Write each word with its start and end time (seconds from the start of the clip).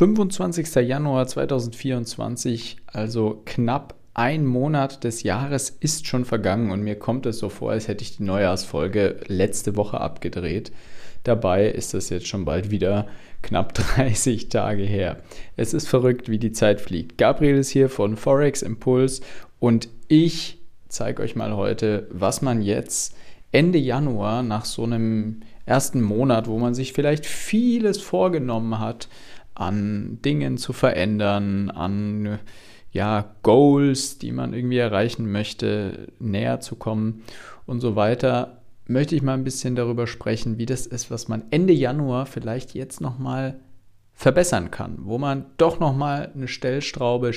25. 0.00 0.76
Januar 0.76 1.26
2024, 1.26 2.78
also 2.86 3.42
knapp 3.44 3.96
ein 4.14 4.46
Monat 4.46 5.04
des 5.04 5.24
Jahres 5.24 5.68
ist 5.68 6.06
schon 6.06 6.24
vergangen 6.24 6.70
und 6.70 6.80
mir 6.80 6.98
kommt 6.98 7.26
es 7.26 7.38
so 7.38 7.50
vor, 7.50 7.72
als 7.72 7.86
hätte 7.86 8.02
ich 8.02 8.16
die 8.16 8.22
Neujahrsfolge 8.22 9.20
letzte 9.26 9.76
Woche 9.76 10.00
abgedreht. 10.00 10.72
Dabei 11.22 11.66
ist 11.66 11.92
das 11.92 12.08
jetzt 12.08 12.28
schon 12.28 12.46
bald 12.46 12.70
wieder 12.70 13.08
knapp 13.42 13.74
30 13.94 14.48
Tage 14.48 14.84
her. 14.84 15.20
Es 15.58 15.74
ist 15.74 15.86
verrückt, 15.86 16.30
wie 16.30 16.38
die 16.38 16.52
Zeit 16.52 16.80
fliegt. 16.80 17.18
Gabriel 17.18 17.58
ist 17.58 17.68
hier 17.68 17.90
von 17.90 18.16
Forex 18.16 18.62
Impulse 18.62 19.20
und 19.58 19.90
ich 20.08 20.62
zeige 20.88 21.22
euch 21.22 21.36
mal 21.36 21.54
heute, 21.56 22.06
was 22.10 22.40
man 22.40 22.62
jetzt 22.62 23.14
Ende 23.52 23.78
Januar 23.78 24.42
nach 24.42 24.64
so 24.64 24.84
einem 24.84 25.40
ersten 25.66 26.00
Monat, 26.00 26.48
wo 26.48 26.58
man 26.58 26.74
sich 26.74 26.94
vielleicht 26.94 27.26
vieles 27.26 28.00
vorgenommen 28.00 28.78
hat, 28.78 29.08
an 29.60 30.20
Dingen 30.24 30.56
zu 30.56 30.72
verändern, 30.72 31.70
an 31.70 32.38
ja, 32.92 33.34
Goals, 33.42 34.18
die 34.18 34.32
man 34.32 34.54
irgendwie 34.54 34.78
erreichen 34.78 35.30
möchte, 35.30 36.08
näher 36.18 36.60
zu 36.60 36.76
kommen 36.76 37.22
und 37.66 37.80
so 37.80 37.94
weiter, 37.94 38.62
möchte 38.86 39.14
ich 39.14 39.22
mal 39.22 39.34
ein 39.34 39.44
bisschen 39.44 39.76
darüber 39.76 40.06
sprechen, 40.06 40.58
wie 40.58 40.66
das 40.66 40.86
ist, 40.86 41.10
was 41.10 41.28
man 41.28 41.44
Ende 41.50 41.72
Januar 41.72 42.26
vielleicht 42.26 42.74
jetzt 42.74 43.00
nochmal 43.00 43.60
verbessern 44.12 44.70
kann, 44.70 44.98
wo 45.02 45.18
man 45.18 45.46
doch 45.56 45.78
nochmal 45.78 46.32
eine 46.34 46.48
Stellschraube, 46.48 47.32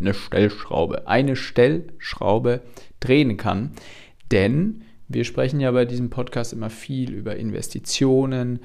eine 0.00 0.14
Stellschraube, 0.14 1.06
eine 1.06 1.36
Stellschraube 1.36 2.62
drehen 3.00 3.36
kann. 3.36 3.72
Denn 4.32 4.82
wir 5.08 5.24
sprechen 5.24 5.60
ja 5.60 5.70
bei 5.70 5.84
diesem 5.84 6.10
Podcast 6.10 6.52
immer 6.52 6.70
viel 6.70 7.12
über 7.12 7.36
Investitionen, 7.36 8.60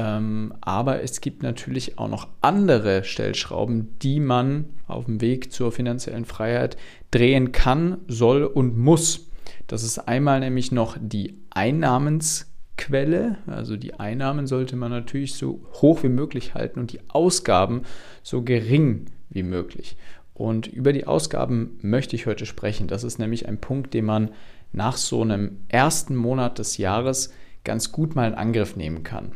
aber 0.00 1.02
es 1.02 1.20
gibt 1.20 1.42
natürlich 1.42 1.98
auch 1.98 2.06
noch 2.08 2.28
andere 2.40 3.02
Stellschrauben, 3.02 3.98
die 4.00 4.20
man 4.20 4.66
auf 4.86 5.06
dem 5.06 5.20
Weg 5.20 5.52
zur 5.52 5.72
finanziellen 5.72 6.24
Freiheit 6.24 6.76
drehen 7.10 7.50
kann, 7.50 7.98
soll 8.06 8.44
und 8.44 8.78
muss. 8.78 9.26
Das 9.66 9.82
ist 9.82 9.98
einmal 9.98 10.38
nämlich 10.38 10.70
noch 10.70 10.96
die 11.00 11.34
Einnahmensquelle. 11.50 13.38
Also 13.48 13.76
die 13.76 13.94
Einnahmen 13.94 14.46
sollte 14.46 14.76
man 14.76 14.92
natürlich 14.92 15.34
so 15.34 15.66
hoch 15.74 16.04
wie 16.04 16.08
möglich 16.08 16.54
halten 16.54 16.78
und 16.78 16.92
die 16.92 17.00
Ausgaben 17.08 17.82
so 18.22 18.42
gering 18.42 19.06
wie 19.30 19.42
möglich. 19.42 19.96
Und 20.32 20.68
über 20.68 20.92
die 20.92 21.08
Ausgaben 21.08 21.76
möchte 21.82 22.14
ich 22.14 22.26
heute 22.26 22.46
sprechen. 22.46 22.86
Das 22.86 23.02
ist 23.02 23.18
nämlich 23.18 23.48
ein 23.48 23.58
Punkt, 23.58 23.94
den 23.94 24.04
man 24.04 24.30
nach 24.72 24.96
so 24.96 25.22
einem 25.22 25.56
ersten 25.68 26.14
Monat 26.14 26.60
des 26.60 26.76
Jahres 26.76 27.32
ganz 27.64 27.90
gut 27.90 28.14
mal 28.14 28.28
in 28.28 28.34
Angriff 28.34 28.76
nehmen 28.76 29.02
kann. 29.02 29.32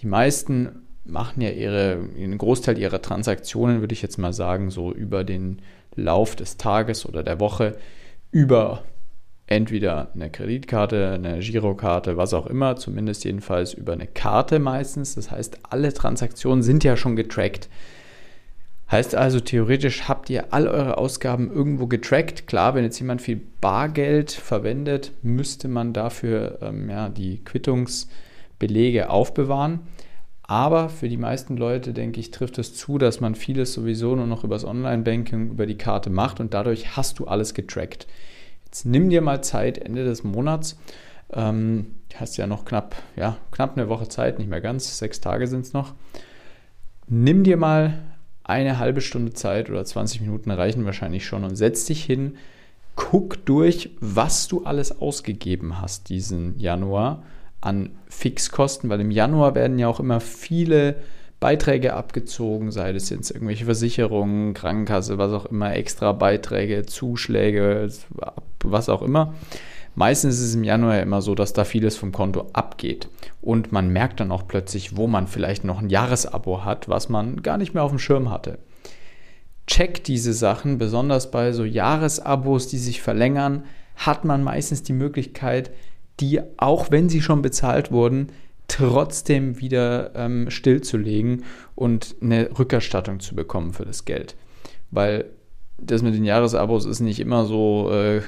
Die 0.00 0.06
meisten 0.06 0.84
machen 1.04 1.40
ja 1.40 1.50
ihre, 1.50 1.98
einen 2.16 2.38
Großteil 2.38 2.78
ihrer 2.78 3.02
Transaktionen, 3.02 3.80
würde 3.80 3.92
ich 3.92 4.02
jetzt 4.02 4.18
mal 4.18 4.32
sagen, 4.32 4.70
so 4.70 4.92
über 4.92 5.24
den 5.24 5.60
Lauf 5.94 6.34
des 6.34 6.56
Tages 6.56 7.06
oder 7.06 7.22
der 7.22 7.40
Woche 7.40 7.76
über 8.30 8.82
entweder 9.46 10.10
eine 10.14 10.30
Kreditkarte, 10.30 11.12
eine 11.12 11.38
Girokarte, 11.40 12.16
was 12.16 12.32
auch 12.32 12.46
immer, 12.46 12.76
zumindest 12.76 13.24
jedenfalls 13.24 13.74
über 13.74 13.92
eine 13.92 14.06
Karte 14.06 14.58
meistens. 14.58 15.14
Das 15.14 15.30
heißt, 15.30 15.58
alle 15.68 15.92
Transaktionen 15.92 16.62
sind 16.62 16.82
ja 16.82 16.96
schon 16.96 17.14
getrackt. 17.14 17.68
Heißt 18.90 19.14
also, 19.14 19.40
theoretisch 19.40 20.08
habt 20.08 20.30
ihr 20.30 20.52
all 20.52 20.68
eure 20.68 20.98
Ausgaben 20.98 21.50
irgendwo 21.50 21.86
getrackt. 21.86 22.46
Klar, 22.46 22.74
wenn 22.74 22.84
jetzt 22.84 22.98
jemand 22.98 23.22
viel 23.22 23.40
Bargeld 23.60 24.30
verwendet, 24.32 25.12
müsste 25.22 25.68
man 25.68 25.92
dafür 25.92 26.58
ähm, 26.62 26.88
ja, 26.90 27.08
die 27.08 27.42
Quittungsbelege 28.64 29.10
aufbewahren. 29.10 29.80
Aber 30.46 30.90
für 30.90 31.08
die 31.08 31.16
meisten 31.16 31.56
Leute, 31.56 31.94
denke 31.94 32.20
ich, 32.20 32.30
trifft 32.30 32.58
es 32.58 32.74
zu, 32.74 32.98
dass 32.98 33.20
man 33.20 33.34
vieles 33.34 33.72
sowieso 33.72 34.14
nur 34.14 34.26
noch 34.26 34.44
übers 34.44 34.64
Online-Banking, 34.64 35.50
über 35.50 35.64
die 35.64 35.78
Karte 35.78 36.10
macht 36.10 36.38
und 36.38 36.52
dadurch 36.52 36.96
hast 36.96 37.18
du 37.18 37.26
alles 37.26 37.54
getrackt. 37.54 38.06
Jetzt 38.66 38.84
nimm 38.84 39.08
dir 39.08 39.22
mal 39.22 39.42
Zeit, 39.42 39.78
Ende 39.78 40.04
des 40.04 40.22
Monats. 40.22 40.78
Ähm, 41.32 41.94
hast 42.14 42.36
ja 42.36 42.46
noch 42.46 42.66
knapp, 42.66 42.94
ja, 43.16 43.38
knapp 43.52 43.76
eine 43.76 43.88
Woche 43.88 44.08
Zeit, 44.08 44.38
nicht 44.38 44.50
mehr 44.50 44.60
ganz, 44.60 44.98
sechs 44.98 45.20
Tage 45.20 45.46
sind 45.46 45.62
es 45.62 45.72
noch. 45.72 45.94
Nimm 47.08 47.42
dir 47.42 47.56
mal 47.56 48.00
eine 48.44 48.78
halbe 48.78 49.00
Stunde 49.00 49.32
Zeit 49.32 49.70
oder 49.70 49.84
20 49.84 50.20
Minuten 50.20 50.50
reichen 50.50 50.84
wahrscheinlich 50.84 51.24
schon 51.24 51.44
und 51.44 51.56
setz 51.56 51.86
dich 51.86 52.04
hin, 52.04 52.36
guck 52.96 53.44
durch, 53.46 53.90
was 54.00 54.46
du 54.46 54.64
alles 54.64 55.00
ausgegeben 55.00 55.80
hast 55.80 56.10
diesen 56.10 56.58
Januar 56.58 57.22
an 57.64 57.90
Fixkosten, 58.08 58.90
weil 58.90 59.00
im 59.00 59.10
Januar 59.10 59.54
werden 59.54 59.78
ja 59.78 59.88
auch 59.88 60.00
immer 60.00 60.20
viele 60.20 60.96
Beiträge 61.40 61.94
abgezogen, 61.94 62.70
sei 62.70 62.92
das 62.92 63.10
jetzt 63.10 63.30
irgendwelche 63.30 63.64
Versicherungen, 63.64 64.54
Krankenkasse, 64.54 65.18
was 65.18 65.32
auch 65.32 65.46
immer, 65.46 65.74
extra 65.74 66.12
Beiträge, 66.12 66.86
Zuschläge, 66.86 67.90
was 68.62 68.88
auch 68.88 69.02
immer. 69.02 69.34
Meistens 69.94 70.34
ist 70.36 70.48
es 70.48 70.54
im 70.54 70.64
Januar 70.64 71.00
immer 71.00 71.22
so, 71.22 71.34
dass 71.34 71.52
da 71.52 71.64
vieles 71.64 71.96
vom 71.96 72.12
Konto 72.12 72.48
abgeht. 72.52 73.08
Und 73.40 73.72
man 73.72 73.90
merkt 73.90 74.20
dann 74.20 74.32
auch 74.32 74.48
plötzlich, 74.48 74.96
wo 74.96 75.06
man 75.06 75.26
vielleicht 75.26 75.64
noch 75.64 75.80
ein 75.80 75.90
Jahresabo 75.90 76.64
hat, 76.64 76.88
was 76.88 77.08
man 77.08 77.42
gar 77.42 77.58
nicht 77.58 77.74
mehr 77.74 77.82
auf 77.82 77.92
dem 77.92 77.98
Schirm 77.98 78.30
hatte. 78.30 78.58
Check 79.66 80.02
diese 80.04 80.32
Sachen, 80.32 80.78
besonders 80.78 81.30
bei 81.30 81.52
so 81.52 81.64
Jahresabos, 81.64 82.68
die 82.68 82.78
sich 82.78 83.02
verlängern, 83.02 83.64
hat 83.96 84.24
man 84.24 84.42
meistens 84.42 84.82
die 84.82 84.92
Möglichkeit, 84.92 85.70
die, 86.20 86.40
auch 86.56 86.90
wenn 86.90 87.08
sie 87.08 87.20
schon 87.20 87.42
bezahlt 87.42 87.90
wurden, 87.90 88.28
trotzdem 88.68 89.60
wieder 89.60 90.12
ähm, 90.14 90.50
stillzulegen 90.50 91.44
und 91.74 92.16
eine 92.20 92.50
Rückerstattung 92.58 93.20
zu 93.20 93.34
bekommen 93.34 93.72
für 93.72 93.84
das 93.84 94.04
Geld. 94.04 94.36
Weil 94.90 95.26
das 95.78 96.02
mit 96.02 96.14
den 96.14 96.24
Jahresabos 96.24 96.86
ist 96.86 97.00
nicht 97.00 97.20
immer 97.20 97.44
so 97.44 97.90
äh, 97.92 98.22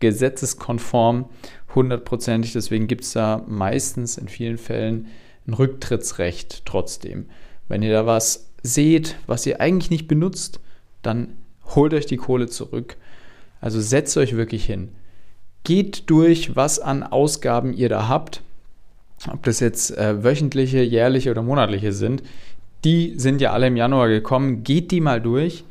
gesetzeskonform, 0.00 1.26
hundertprozentig. 1.74 2.52
Deswegen 2.52 2.88
gibt 2.88 3.04
es 3.04 3.12
da 3.12 3.44
meistens 3.46 4.18
in 4.18 4.28
vielen 4.28 4.58
Fällen 4.58 5.06
ein 5.46 5.54
Rücktrittsrecht 5.54 6.66
trotzdem. 6.66 7.26
Wenn 7.68 7.82
ihr 7.82 7.92
da 7.92 8.06
was 8.06 8.50
seht, 8.62 9.16
was 9.26 9.46
ihr 9.46 9.60
eigentlich 9.60 9.90
nicht 9.90 10.08
benutzt, 10.08 10.60
dann 11.02 11.36
holt 11.74 11.94
euch 11.94 12.06
die 12.06 12.16
Kohle 12.16 12.48
zurück. 12.48 12.96
Also 13.60 13.80
setzt 13.80 14.16
euch 14.16 14.36
wirklich 14.36 14.64
hin. 14.64 14.90
Geht 15.64 16.08
durch, 16.10 16.56
was 16.56 16.78
an 16.78 17.02
Ausgaben 17.02 17.72
ihr 17.72 17.88
da 17.88 18.08
habt. 18.08 18.42
Ob 19.30 19.42
das 19.42 19.60
jetzt 19.60 19.96
äh, 19.96 20.24
wöchentliche, 20.24 20.82
jährliche 20.82 21.30
oder 21.30 21.42
monatliche 21.42 21.92
sind. 21.92 22.22
Die 22.84 23.18
sind 23.18 23.40
ja 23.40 23.52
alle 23.52 23.66
im 23.66 23.76
Januar 23.76 24.08
gekommen. 24.08 24.64
Geht 24.64 24.90
die 24.90 25.00
mal 25.00 25.20
durch. 25.20 25.64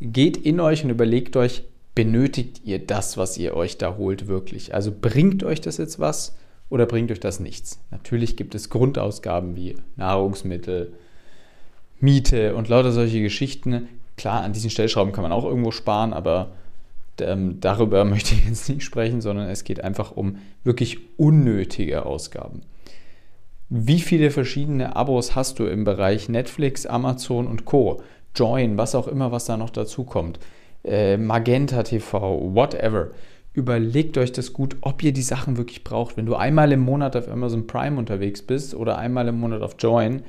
Geht 0.00 0.36
in 0.36 0.60
euch 0.60 0.84
und 0.84 0.90
überlegt 0.90 1.36
euch, 1.36 1.64
benötigt 1.94 2.62
ihr 2.64 2.78
das, 2.78 3.16
was 3.16 3.36
ihr 3.36 3.54
euch 3.54 3.78
da 3.78 3.96
holt, 3.96 4.26
wirklich? 4.28 4.74
Also 4.74 4.92
bringt 4.98 5.44
euch 5.44 5.60
das 5.60 5.76
jetzt 5.76 5.98
was 5.98 6.36
oder 6.70 6.86
bringt 6.86 7.10
euch 7.10 7.20
das 7.20 7.40
nichts? 7.40 7.78
Natürlich 7.90 8.36
gibt 8.36 8.54
es 8.54 8.70
Grundausgaben 8.70 9.56
wie 9.56 9.76
Nahrungsmittel, 9.96 10.94
Miete 11.98 12.54
und 12.54 12.68
lauter 12.68 12.92
solche 12.92 13.20
Geschichten. 13.20 13.88
Klar, 14.16 14.42
an 14.42 14.54
diesen 14.54 14.70
Stellschrauben 14.70 15.12
kann 15.12 15.22
man 15.22 15.32
auch 15.32 15.44
irgendwo 15.44 15.70
sparen, 15.70 16.14
aber 16.14 16.52
ähm, 17.20 17.60
darüber 17.60 18.04
möchte 18.06 18.34
ich 18.34 18.46
jetzt 18.46 18.68
nicht 18.68 18.82
sprechen, 18.82 19.20
sondern 19.20 19.48
es 19.48 19.64
geht 19.64 19.82
einfach 19.82 20.12
um 20.12 20.38
wirklich 20.64 20.98
unnötige 21.16 22.06
Ausgaben. 22.06 22.62
Wie 23.68 24.00
viele 24.00 24.30
verschiedene 24.30 24.96
Abos 24.96 25.36
hast 25.36 25.58
du 25.58 25.66
im 25.66 25.84
Bereich 25.84 26.28
Netflix, 26.28 26.86
Amazon 26.86 27.46
und 27.46 27.64
Co? 27.64 28.02
Join, 28.34 28.78
was 28.78 28.94
auch 28.94 29.06
immer, 29.06 29.32
was 29.32 29.44
da 29.44 29.56
noch 29.56 29.70
dazu 29.70 30.04
kommt 30.04 30.40
äh, 30.84 31.16
Magenta 31.16 31.82
TV, 31.82 32.54
whatever. 32.54 33.08
Überlegt 33.52 34.16
euch 34.16 34.32
das 34.32 34.52
gut, 34.52 34.76
ob 34.80 35.02
ihr 35.02 35.12
die 35.12 35.22
Sachen 35.22 35.56
wirklich 35.56 35.82
braucht. 35.82 36.16
Wenn 36.16 36.26
du 36.26 36.36
einmal 36.36 36.70
im 36.72 36.80
Monat 36.80 37.16
auf 37.16 37.28
Amazon 37.28 37.66
Prime 37.66 37.98
unterwegs 37.98 38.42
bist 38.42 38.74
oder 38.74 38.96
einmal 38.98 39.26
im 39.28 39.40
Monat 39.40 39.62
auf 39.62 39.74
Join, 39.78 40.22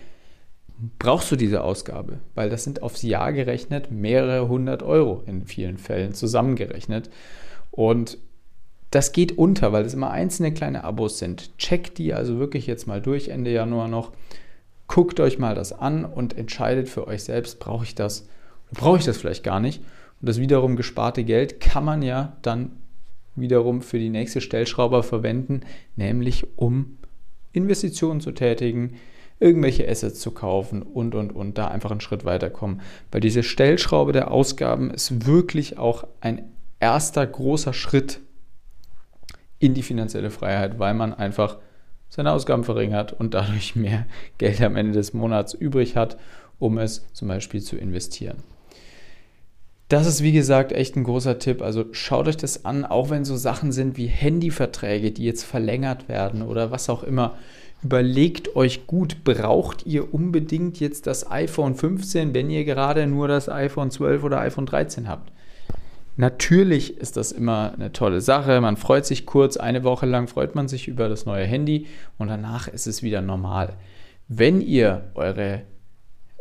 brauchst 1.00 1.32
du 1.32 1.36
diese 1.36 1.64
Ausgabe, 1.64 2.20
weil 2.36 2.50
das 2.50 2.64
sind 2.64 2.82
aufs 2.82 3.04
Jahr 3.04 3.34
gerechnet 3.34 3.92
mehrere 3.92 4.48
hundert 4.48 4.84
Euro 4.84 5.24
in 5.26 5.46
vielen 5.46 5.78
Fällen 5.78 6.14
zusammengerechnet. 6.14 7.10
Und 7.72 8.18
das 8.90 9.14
geht 9.14 9.38
unter, 9.38 9.72
weil 9.72 9.86
es 9.86 9.94
immer 9.94 10.12
einzelne 10.12 10.54
kleine 10.54 10.84
Abos 10.84 11.18
sind. 11.18 11.58
Checkt 11.58 11.98
die 11.98 12.14
also 12.14 12.40
wirklich 12.40 12.68
jetzt 12.68 12.88
mal 12.88 13.02
durch 13.02 13.30
Ende 13.30 13.52
Januar 13.52 13.88
noch. 13.88 14.12
Guckt 14.88 15.20
euch 15.20 15.40
mal 15.40 15.56
das 15.56 15.72
an 15.72 16.04
und 16.04 16.38
entscheidet 16.38 16.90
für 16.90 17.08
euch 17.08 17.24
selbst, 17.24 17.60
brauche 17.60 17.86
ich 17.86 17.96
das 17.96 18.28
oder 18.70 18.82
brauche 18.82 18.98
ich 18.98 19.06
das 19.06 19.18
vielleicht 19.18 19.44
gar 19.44 19.62
nicht. 19.62 19.82
Und 20.20 20.28
das 20.28 20.40
wiederum 20.40 20.76
gesparte 20.76 21.24
Geld 21.24 21.62
kann 21.62 21.86
man 21.86 22.02
ja 22.02 22.36
dann 22.42 22.72
wiederum 23.36 23.82
für 23.82 24.00
die 24.00 24.10
nächste 24.10 24.42
Stellschrauber 24.42 25.04
verwenden, 25.04 25.62
nämlich 25.96 26.46
um 26.58 26.98
Investitionen 27.54 28.20
zu 28.20 28.32
tätigen, 28.32 28.96
irgendwelche 29.42 29.88
Assets 29.90 30.22
zu 30.22 30.32
kaufen 30.32 30.82
und, 30.82 31.16
und, 31.16 31.32
und 31.36 31.58
da 31.58 31.68
einfach 31.68 31.92
einen 31.92 32.00
Schritt 32.00 32.24
weiterkommen. 32.24 32.82
Weil 33.12 33.20
diese 33.20 33.44
Stellschraube 33.44 34.14
der 34.14 34.32
Ausgaben 34.32 34.92
ist 34.92 35.26
wirklich 35.26 35.78
auch 35.78 36.08
ein 36.22 36.52
erster 36.80 37.28
großer 37.28 37.74
Schritt 37.74 38.22
in 39.60 39.74
die 39.74 39.84
finanzielle 39.84 40.32
Freiheit, 40.32 40.80
weil 40.80 40.94
man 40.94 41.14
einfach 41.14 41.58
seine 42.08 42.32
Ausgaben 42.32 42.64
verringert 42.64 43.12
und 43.14 43.34
dadurch 43.34 43.76
mehr 43.76 44.06
Geld 44.38 44.62
am 44.62 44.78
Ende 44.78 44.94
des 44.94 45.14
Monats 45.14 45.54
übrig 45.54 45.98
hat 45.98 46.18
um 46.62 46.78
es 46.78 47.04
zum 47.12 47.28
Beispiel 47.28 47.62
zu 47.62 47.76
investieren. 47.76 48.38
Das 49.88 50.06
ist 50.06 50.24
wie 50.24 50.32
gesagt 50.32 50.72
echt 50.72 50.96
ein 50.96 51.04
großer 51.04 51.40
Tipp. 51.40 51.62
Also 51.62 51.86
schaut 51.92 52.28
euch 52.28 52.38
das 52.38 52.64
an, 52.64 52.86
auch 52.86 53.10
wenn 53.10 53.26
so 53.26 53.36
Sachen 53.36 53.74
sind 53.74 53.98
wie 53.98 54.06
Handyverträge, 54.06 55.12
die 55.12 55.26
jetzt 55.26 55.44
verlängert 55.44 56.08
werden 56.08 56.44
oder 56.44 56.72
was 56.72 56.90
auch 56.90 57.04
immer. 57.04 57.36
Überlegt 57.84 58.56
euch 58.56 58.86
gut, 58.86 59.24
braucht 59.24 59.86
ihr 59.88 60.14
unbedingt 60.14 60.80
jetzt 60.80 61.08
das 61.08 61.32
iPhone 61.32 61.76
15, 61.76 62.34
wenn 62.34 62.50
ihr 62.50 62.64
gerade 62.64 63.08
nur 63.08 63.28
das 63.28 63.50
iPhone 63.50 63.90
12 63.90 64.24
oder 64.24 64.40
iPhone 64.40 64.68
13 64.68 65.08
habt? 65.08 65.32
Natürlich 66.18 66.98
ist 66.98 67.18
das 67.18 67.32
immer 67.32 67.74
eine 67.74 67.92
tolle 67.92 68.22
Sache. 68.22 68.62
Man 68.62 68.78
freut 68.78 69.06
sich 69.06 69.26
kurz, 69.26 69.58
eine 69.58 69.84
Woche 69.84 70.06
lang 70.06 70.28
freut 70.28 70.54
man 70.54 70.68
sich 70.68 70.88
über 70.88 71.10
das 71.10 71.26
neue 71.26 71.46
Handy 71.46 71.88
und 72.20 72.28
danach 72.28 72.68
ist 72.68 72.86
es 72.86 73.02
wieder 73.02 73.22
normal. 73.22 73.74
Wenn 74.28 74.62
ihr 74.62 75.10
eure 75.16 75.64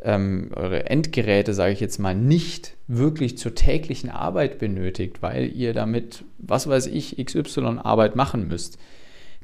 ähm, 0.02 0.50
eure 0.54 0.88
Endgeräte, 0.88 1.54
sage 1.54 1.72
ich 1.72 1.80
jetzt 1.80 1.98
mal, 1.98 2.14
nicht 2.14 2.76
wirklich 2.86 3.36
zur 3.38 3.54
täglichen 3.54 4.10
Arbeit 4.10 4.58
benötigt, 4.58 5.22
weil 5.22 5.50
ihr 5.54 5.74
damit, 5.74 6.24
was 6.38 6.68
weiß 6.68 6.86
ich, 6.86 7.22
XY 7.22 7.78
Arbeit 7.82 8.16
machen 8.16 8.48
müsst, 8.48 8.78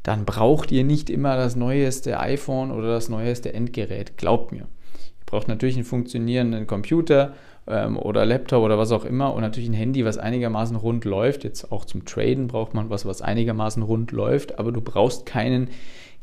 dann 0.06 0.25
braucht 0.25 0.70
ihr 0.70 0.85
nicht 0.85 1.11
immer 1.11 1.37
das 1.37 1.56
neueste 1.56 2.20
iPhone 2.20 2.70
oder 2.70 2.91
das 2.91 3.08
neueste 3.08 3.53
Endgerät. 3.53 4.17
Glaubt 4.17 4.53
mir. 4.53 4.61
Ihr 4.61 5.26
braucht 5.26 5.49
natürlich 5.49 5.75
einen 5.75 5.85
funktionierenden 5.85 6.69
Computer 6.69 7.35
ähm, 7.67 7.97
oder 7.97 8.25
Laptop 8.25 8.62
oder 8.62 8.79
was 8.79 8.93
auch 8.93 9.05
immer 9.05 9.35
und 9.35 9.41
natürlich 9.41 9.69
ein 9.69 9.75
Handy, 9.75 10.05
was 10.05 10.17
einigermaßen 10.17 10.76
rund 10.76 11.05
läuft. 11.05 11.43
Jetzt 11.43 11.73
auch 11.73 11.85
zum 11.85 12.05
Traden 12.05 12.47
braucht 12.47 12.73
man 12.73 12.88
was, 12.88 13.05
was 13.05 13.20
einigermaßen 13.20 13.82
rund 13.82 14.12
läuft, 14.12 14.61
aber 14.61 14.70
du 14.70 14.81
brauchst 14.81 15.26
keinen 15.26 15.70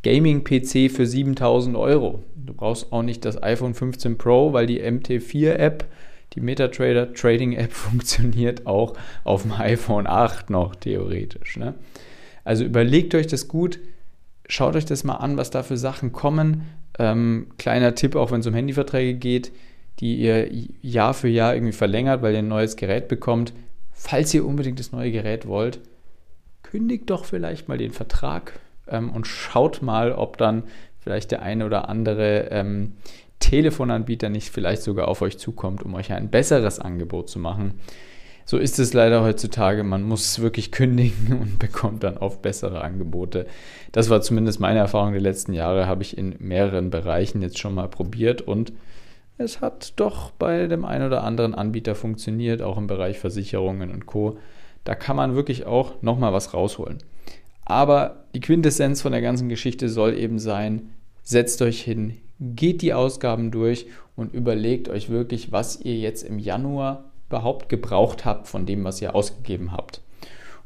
Gaming-PC 0.04 0.90
für 0.90 1.06
7000 1.06 1.76
Euro. 1.76 2.24
Du 2.38 2.54
brauchst 2.54 2.94
auch 2.94 3.04
nicht 3.04 3.26
das 3.26 3.44
iPhone 3.44 3.74
15 3.74 4.18
Pro, 4.18 4.54
weil 4.54 4.66
die 4.66 4.82
MT4-App, 4.82 5.84
die 6.36 6.40
MetaTrader 6.40 7.14
Trading 7.14 7.52
App, 7.52 7.74
funktioniert 7.74 8.66
auch 8.66 8.94
auf 9.26 9.42
dem 9.42 9.52
iPhone 9.52 10.08
8 10.08 10.50
noch 10.52 10.74
theoretisch. 10.74 11.58
Ne? 11.58 11.74
Also 12.44 12.64
überlegt 12.64 13.16
euch 13.16 13.28
das 13.28 13.48
gut, 13.48 13.80
schaut 14.48 14.76
euch 14.76 14.86
das 14.86 15.04
mal 15.04 15.16
an, 15.16 15.38
was 15.38 15.50
da 15.50 15.64
für 15.64 15.78
Sachen 15.78 16.12
kommen. 16.12 16.64
Ähm, 17.00 17.48
kleiner 17.58 17.96
Tipp, 17.96 18.16
auch 18.16 18.32
wenn 18.32 18.42
es 18.42 18.48
um 18.48 18.54
Handyverträge 18.54 19.16
geht, 19.18 19.52
die 20.00 20.16
ihr 20.18 20.50
Jahr 20.82 21.14
für 21.14 21.28
Jahr 21.28 21.54
irgendwie 21.54 21.74
verlängert, 21.74 22.22
weil 22.22 22.34
ihr 22.34 22.40
ein 22.40 22.48
neues 22.48 22.76
Gerät 22.76 23.08
bekommt. 23.08 23.54
Falls 23.92 24.34
ihr 24.34 24.46
unbedingt 24.46 24.80
das 24.80 24.92
neue 24.92 25.12
Gerät 25.12 25.48
wollt, 25.48 25.80
kündigt 26.64 27.10
doch 27.10 27.26
vielleicht 27.26 27.68
mal 27.68 27.78
den 27.78 27.92
Vertrag 27.92 28.60
ähm, 28.88 29.12
und 29.12 29.28
schaut 29.28 29.82
mal, 29.82 30.12
ob 30.12 30.38
dann 30.38 30.64
vielleicht 31.00 31.32
der 31.32 31.42
eine 31.42 31.66
oder 31.66 31.90
andere 31.90 32.48
ähm, 32.52 32.94
Telefonanbieter 33.40 34.30
nicht 34.30 34.50
vielleicht 34.50 34.82
sogar 34.82 35.08
auf 35.08 35.22
euch 35.22 35.38
zukommt, 35.38 35.84
um 35.84 35.94
euch 35.96 36.12
ein 36.12 36.30
besseres 36.30 36.80
Angebot 36.80 37.30
zu 37.30 37.40
machen. 37.40 37.80
So 38.46 38.58
ist 38.58 38.80
es 38.80 38.94
leider 38.94 39.24
heutzutage. 39.24 39.84
Man 39.84 40.04
muss 40.04 40.40
wirklich 40.40 40.72
kündigen 40.72 41.38
und 41.42 41.60
bekommt 41.60 42.04
dann 42.04 42.18
oft 42.18 42.42
bessere 42.42 42.82
Angebote. 42.82 43.46
Das 43.92 44.10
war 44.10 44.22
zumindest 44.22 44.60
meine 44.60 44.80
Erfahrung 44.80 45.14
der 45.14 45.22
letzten 45.22 45.54
Jahre, 45.54 45.88
habe 45.88 46.04
ich 46.04 46.18
in 46.18 46.36
mehreren 46.40 46.90
Bereichen 46.90 47.42
jetzt 47.42 47.60
schon 47.60 47.76
mal 47.76 47.88
probiert 47.88 48.42
und 48.42 48.74
es 49.38 49.62
hat 49.62 49.94
doch 49.96 50.32
bei 50.32 50.68
dem 50.68 50.86
einen 50.86 51.08
oder 51.08 51.24
anderen 51.24 51.56
Anbieter 51.56 51.96
funktioniert, 51.96 52.62
auch 52.62 52.78
im 52.78 52.88
Bereich 52.88 53.20
Versicherungen 53.20 53.92
und 53.92 54.06
Co. 54.06 54.38
Da 54.84 54.96
kann 54.96 55.16
man 55.16 55.36
wirklich 55.36 55.66
auch 55.66 56.02
nochmal 56.02 56.34
was 56.34 56.54
rausholen. 56.54 57.00
Aber 57.66 58.26
die 58.36 58.42
Quintessenz 58.42 59.02
von 59.02 59.12
der 59.12 59.22
ganzen 59.22 59.50
Geschichte 59.50 59.90
soll 59.90 60.18
eben 60.18 60.38
sein, 60.38 60.92
setzt 61.24 61.62
euch 61.62 61.82
hin, 61.82 62.18
geht 62.40 62.82
die 62.82 62.94
Ausgaben 62.94 63.52
durch 63.52 63.88
und 64.16 64.34
überlegt 64.34 64.90
euch 64.90 65.10
wirklich, 65.10 65.52
was 65.52 65.80
ihr 65.82 65.96
jetzt 65.98 66.24
im 66.24 66.40
Januar 66.40 67.06
überhaupt 67.34 67.68
gebraucht 67.68 68.26
habt 68.26 68.48
von 68.48 68.68
dem, 68.68 68.84
was 68.84 69.02
ihr 69.02 69.16
ausgegeben 69.16 69.72
habt. 69.72 70.02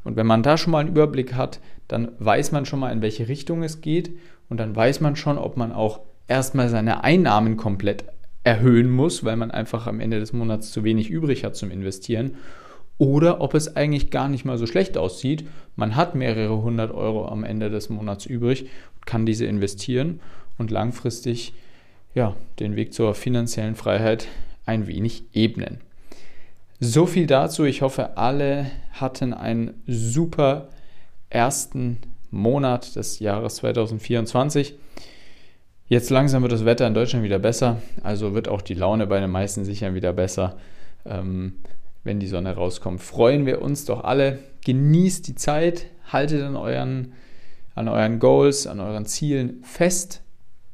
Und 0.04 0.16
wenn 0.16 0.26
man 0.26 0.42
da 0.42 0.58
schon 0.58 0.72
mal 0.72 0.80
einen 0.80 0.90
Überblick 0.90 1.34
hat, 1.34 1.60
dann 1.88 2.12
weiß 2.18 2.52
man 2.52 2.66
schon 2.66 2.78
mal, 2.78 2.92
in 2.92 3.00
welche 3.00 3.26
Richtung 3.26 3.62
es 3.62 3.80
geht 3.80 4.10
und 4.50 4.60
dann 4.60 4.76
weiß 4.76 5.00
man 5.00 5.16
schon, 5.16 5.38
ob 5.38 5.56
man 5.56 5.72
auch 5.72 6.00
erstmal 6.26 6.68
seine 6.68 7.04
Einnahmen 7.04 7.56
komplett 7.56 8.04
erhöhen 8.44 8.90
muss, 8.90 9.24
weil 9.24 9.36
man 9.36 9.50
einfach 9.50 9.86
am 9.86 9.98
Ende 9.98 10.20
des 10.20 10.34
Monats 10.34 10.70
zu 10.70 10.84
wenig 10.84 11.08
übrig 11.08 11.42
hat 11.42 11.56
zum 11.56 11.70
Investieren 11.70 12.36
oder 12.98 13.40
ob 13.40 13.54
es 13.54 13.74
eigentlich 13.74 14.10
gar 14.10 14.28
nicht 14.28 14.44
mal 14.44 14.58
so 14.58 14.66
schlecht 14.66 14.98
aussieht. 14.98 15.46
Man 15.74 15.96
hat 15.96 16.14
mehrere 16.14 16.60
hundert 16.60 16.92
Euro 16.92 17.28
am 17.28 17.44
Ende 17.44 17.70
des 17.70 17.88
Monats 17.88 18.26
übrig, 18.26 18.68
kann 19.06 19.24
diese 19.24 19.46
investieren 19.46 20.20
und 20.58 20.70
langfristig 20.70 21.54
ja, 22.14 22.36
den 22.58 22.76
Weg 22.76 22.92
zur 22.92 23.14
finanziellen 23.14 23.74
Freiheit 23.74 24.28
ein 24.66 24.86
wenig 24.86 25.24
ebnen. 25.32 25.80
So 26.80 27.06
viel 27.06 27.26
dazu. 27.26 27.64
Ich 27.64 27.82
hoffe, 27.82 28.16
alle 28.16 28.70
hatten 28.92 29.34
einen 29.34 29.82
super 29.86 30.68
ersten 31.28 31.98
Monat 32.30 32.94
des 32.94 33.18
Jahres 33.18 33.56
2024. 33.56 34.74
Jetzt 35.88 36.10
langsam 36.10 36.42
wird 36.42 36.52
das 36.52 36.64
Wetter 36.64 36.86
in 36.86 36.94
Deutschland 36.94 37.24
wieder 37.24 37.38
besser, 37.38 37.80
also 38.02 38.34
wird 38.34 38.46
auch 38.46 38.60
die 38.60 38.74
Laune 38.74 39.06
bei 39.06 39.20
den 39.20 39.30
meisten 39.30 39.64
sicher 39.64 39.94
wieder 39.94 40.12
besser. 40.12 40.56
Ähm, 41.06 41.54
wenn 42.04 42.20
die 42.20 42.26
Sonne 42.26 42.54
rauskommt. 42.54 43.00
Freuen 43.02 43.44
wir 43.44 43.60
uns 43.60 43.84
doch 43.84 44.04
alle. 44.04 44.38
Genießt 44.64 45.28
die 45.28 45.34
Zeit, 45.34 45.86
haltet 46.10 46.42
an 46.42 46.56
euren, 46.56 47.12
an 47.74 47.88
euren 47.88 48.18
Goals, 48.18 48.66
an 48.66 48.80
euren 48.80 49.06
Zielen 49.06 49.62
fest, 49.62 50.22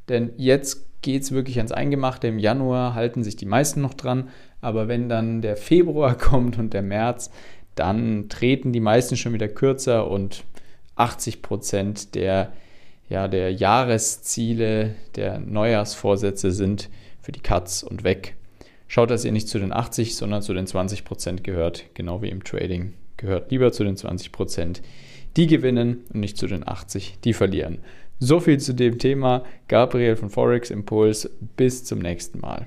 denn 0.09 0.33
jetzt 0.37 0.94
geht 1.05 1.23
es 1.23 1.33
wirklich 1.33 1.59
ans 1.59 1.71
Eingemachte. 1.71 2.27
Im 2.27 2.39
Januar 2.39 2.95
halten 2.95 3.23
sich 3.23 3.37
die 3.37 3.47
meisten 3.47 3.81
noch 3.81 3.95
dran, 3.95 4.31
aber 4.61 4.89
wenn 4.89 5.09
dann 5.09 5.43
der 5.43 5.57
Februar 5.57 6.15
kommt 6.19 6.59
und 6.59 6.73
der 6.75 6.83
März, 6.83 7.31
dann 7.77 8.29
treten 8.29 8.73
die 8.73 8.81
meisten 8.81 9.17
schon 9.17 9.35
wieder 9.35 9.49
kürzer 9.49 10.11
und 10.11 10.45
80 10.97 11.43
Prozent 11.43 12.15
der, 12.15 12.53
ja, 13.09 13.29
der 13.29 13.53
Jahresziele, 13.53 14.95
der 15.15 15.39
Neujahrsvorsätze 15.41 16.51
sind 16.51 16.89
für 17.21 17.33
die 17.33 17.41
Katz 17.41 17.83
und 17.83 18.03
weg. 18.03 18.37
Schaut, 18.89 19.11
dass 19.11 19.25
ihr 19.25 19.33
nicht 19.33 19.49
zu 19.49 19.59
den 19.59 19.73
80, 19.73 20.17
sondern 20.17 20.41
zu 20.41 20.55
den 20.55 20.67
20 20.67 21.05
Prozent 21.05 21.45
gehört, 21.45 21.85
genau 21.95 22.23
wie 22.23 22.31
im 22.31 22.45
Trading. 22.45 22.95
Gehört 23.17 23.51
lieber 23.51 23.73
zu 23.73 23.85
den 23.85 23.97
20 23.97 24.33
Prozent, 24.33 24.83
die 25.37 25.47
gewinnen 25.49 26.05
und 26.13 26.21
nicht 26.21 26.39
zu 26.39 26.47
den 26.47 26.67
80, 26.67 27.19
die 27.25 27.33
verlieren. 27.33 27.81
So 28.19 28.41
viel 28.41 28.59
zu 28.59 28.75
dem 28.75 28.99
Thema. 28.99 29.45
Gabriel 29.69 30.17
von 30.17 30.31
Forex 30.31 30.71
Impuls. 30.71 31.29
Bis 31.57 31.85
zum 31.85 31.99
nächsten 31.99 32.41
Mal. 32.41 32.67